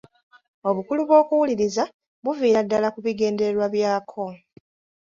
Obukulu 0.69 1.01
bw'okuwuliriza 1.07 1.83
buviira 2.23 2.61
ddala 2.65 2.87
ku 2.93 2.99
bigendererwa 3.05 3.65
byakwo. 3.75 4.25